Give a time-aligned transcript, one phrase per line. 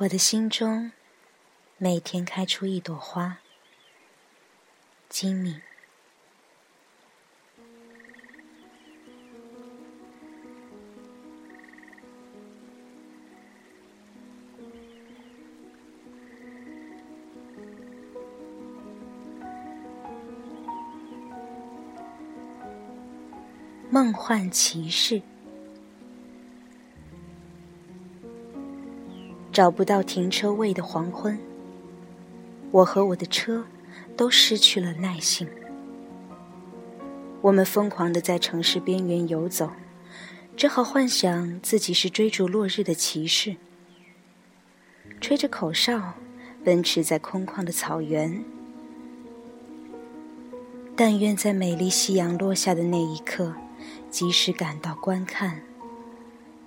[0.00, 0.92] 我的心中
[1.76, 3.38] 每天开出一朵花，
[5.08, 5.60] 精明。
[23.90, 25.20] 梦幻骑士。
[29.58, 31.36] 找不到停车位的黄昏，
[32.70, 33.64] 我和我的车
[34.16, 35.48] 都失去了耐性。
[37.40, 39.72] 我们疯狂的在城市边缘游走，
[40.56, 43.56] 只好幻想自己是追逐落日的骑士，
[45.20, 46.14] 吹着口哨，
[46.64, 48.40] 奔驰在空旷的草原。
[50.94, 53.52] 但愿在美丽夕阳落下的那一刻，
[54.08, 55.62] 及时赶到观看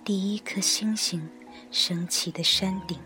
[0.04, 1.30] 第一颗星星。
[1.72, 2.98] 升起的山顶，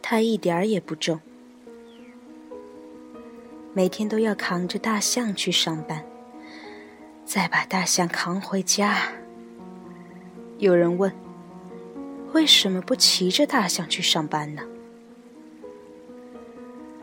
[0.00, 1.20] 它一点儿也不重，
[3.74, 6.09] 每天都要扛着大象去上班。
[7.30, 9.06] 再把大象扛回家。
[10.58, 11.14] 有人问
[12.34, 14.62] ：“为什么不骑着大象去上班呢？”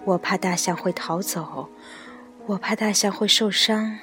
[0.04, 1.70] 我怕大象会逃走，
[2.46, 3.98] 我怕大象会受伤，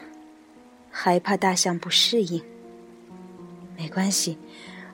[0.91, 2.42] 还怕大象不适应。
[3.77, 4.39] 没关系，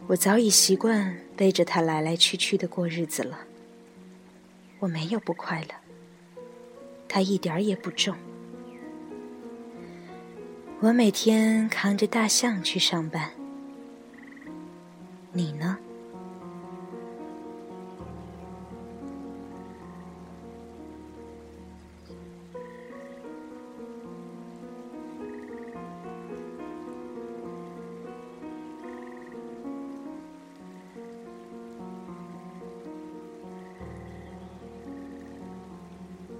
[0.08, 3.38] 我早已习惯背着它来来去去的过日子了。
[4.80, 5.76] 我没有不快乐，
[7.06, 8.16] 它一点儿也不重。
[10.82, 13.30] 我每天扛着大象去上班，
[15.30, 15.76] 你呢？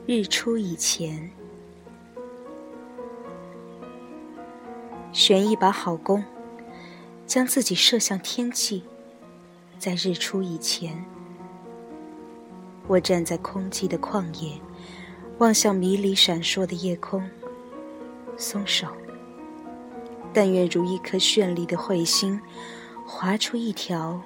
[0.07, 1.31] 日出以前。
[5.21, 6.25] 选一把好弓，
[7.27, 8.83] 将自己射向天际，
[9.79, 11.05] 在日出以前，
[12.87, 14.59] 我站在空寂的旷野，
[15.37, 17.23] 望向迷离闪烁的夜空。
[18.39, 18.87] 松手，
[20.33, 22.41] 但愿如一颗绚丽的彗星，
[23.07, 24.23] 划出一条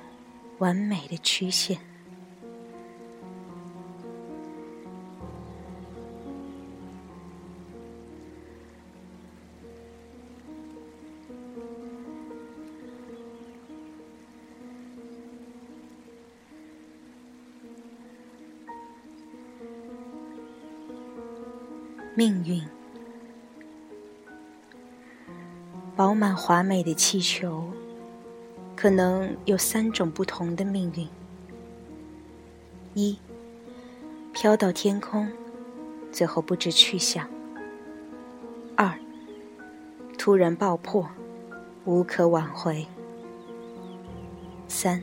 [0.59, 1.76] 完美的曲线。
[22.16, 22.62] 命运，
[25.97, 27.72] 饱满华美的气球，
[28.76, 31.08] 可能有三种不同的命运：
[32.94, 33.19] 一，
[34.32, 35.28] 飘到天空，
[36.12, 37.26] 最后不知去向；
[38.76, 38.96] 二，
[40.16, 41.10] 突然爆破，
[41.84, 42.86] 无可挽回；
[44.69, 45.02] 三，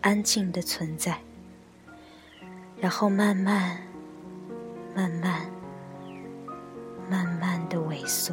[0.00, 1.18] 安静的存在，
[2.80, 3.82] 然后慢慢。
[4.94, 5.50] 慢慢、
[7.10, 8.32] 慢慢的萎缩，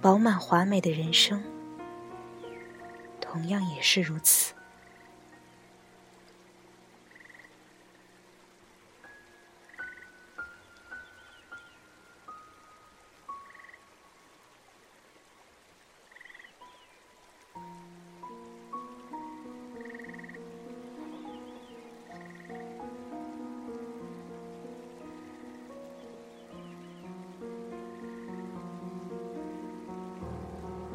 [0.00, 1.42] 饱满华美的人生，
[3.20, 4.45] 同样也是如此。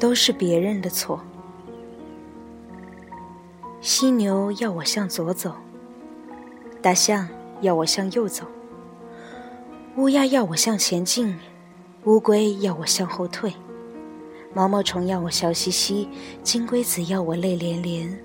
[0.02, 1.20] 都是别人的错。
[3.80, 5.54] 犀牛要我向左走，
[6.82, 7.28] 大象
[7.60, 8.44] 要我向右走，
[9.94, 11.38] 乌鸦要我向前进，
[12.02, 13.54] 乌龟要我向后退，
[14.52, 16.08] 毛毛虫要我笑嘻嘻，
[16.42, 18.18] 金龟子要我泪连连，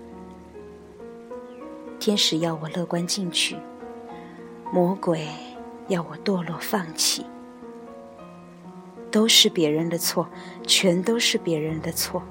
[1.99, 3.55] 天使要我乐观进取，
[4.73, 5.27] 魔鬼
[5.89, 7.23] 要我堕落放弃。
[9.17, 10.29] 都是别人的错
[10.67, 12.21] 全都是别人的错。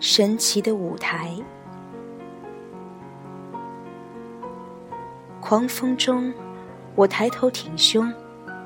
[0.00, 1.36] 神奇的舞台
[5.48, 6.34] 狂风中，
[6.96, 8.12] 我抬头挺胸，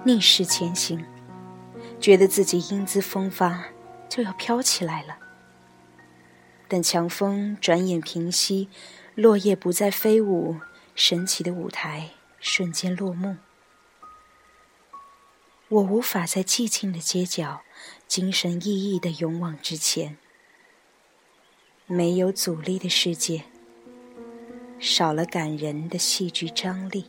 [0.02, 1.04] 逆势前行，
[2.00, 3.66] 觉得自己英姿风发，
[4.08, 5.18] 就要飘起来了。
[6.68, 8.70] 等强风转眼平息，
[9.14, 10.56] 落叶不再飞舞，
[10.94, 13.36] 神奇的舞台瞬间落幕。
[15.68, 17.60] 我无法在寂静的街角，
[18.08, 20.16] 精神奕奕的勇往直前。
[21.84, 23.44] 没有阻力的世界，
[24.80, 27.04] 少了感人的戏剧张力。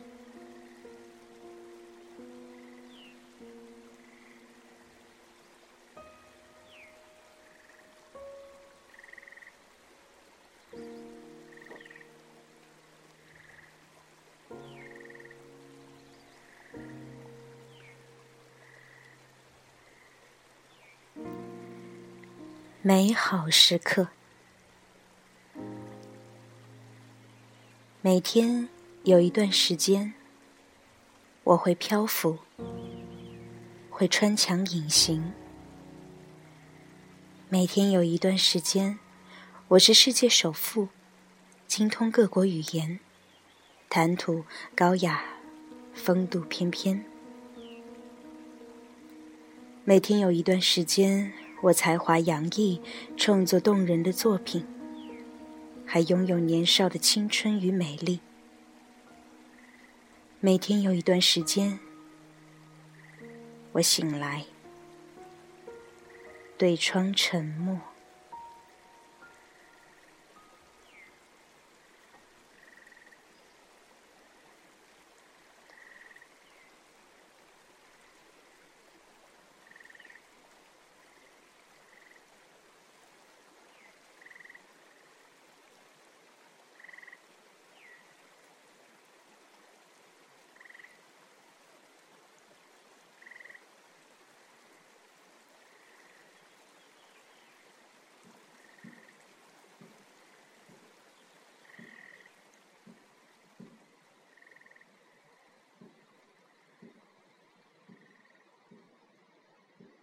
[22.84, 24.08] 美好时刻。
[28.04, 28.68] 每天
[29.04, 30.12] 有一段时间，
[31.44, 32.38] 我会漂浮，
[33.90, 35.32] 会穿墙隐形。
[37.48, 38.98] 每天有一段时间，
[39.68, 40.88] 我是世界首富，
[41.68, 42.98] 精通各国语言，
[43.88, 44.44] 谈吐
[44.74, 45.22] 高雅，
[45.94, 47.04] 风度翩翩。
[49.84, 51.32] 每天有一段时间。
[51.62, 52.80] 我才华洋溢，
[53.16, 54.66] 创作动人的作品，
[55.92, 58.20] 还拥有年少的青春与美丽。
[60.40, 61.78] 每天有一段时间，
[63.72, 64.46] 我醒来，
[66.56, 67.78] 对窗沉默。